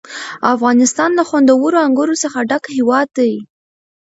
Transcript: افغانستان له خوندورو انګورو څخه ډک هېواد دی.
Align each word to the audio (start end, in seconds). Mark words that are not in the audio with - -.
افغانستان 0.55 1.09
له 1.17 1.23
خوندورو 1.29 1.83
انګورو 1.85 2.15
څخه 2.23 2.37
ډک 2.49 2.63
هېواد 2.77 3.07
دی. 3.17 3.33